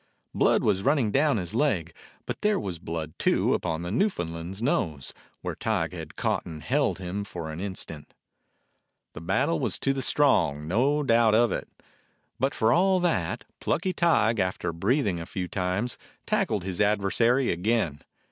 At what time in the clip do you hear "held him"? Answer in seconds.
6.63-7.23